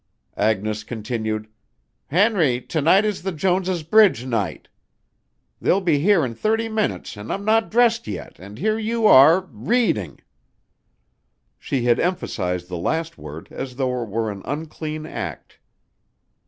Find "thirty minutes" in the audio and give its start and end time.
6.33-7.15